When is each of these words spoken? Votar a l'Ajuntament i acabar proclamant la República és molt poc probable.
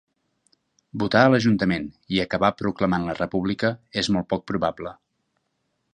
Votar 1.03 1.19
a 1.25 1.31
l'Ajuntament 1.33 1.85
i 2.17 2.23
acabar 2.25 2.51
proclamant 2.63 3.07
la 3.11 3.17
República 3.21 3.73
és 4.03 4.11
molt 4.17 4.31
poc 4.33 4.47
probable. 4.53 4.99